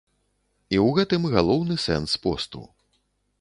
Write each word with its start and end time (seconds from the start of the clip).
І 0.75 0.79
ў 0.85 0.95
гэтым 0.99 1.27
галоўны 1.35 1.77
сэнс 1.85 2.17
посту. 2.25 2.65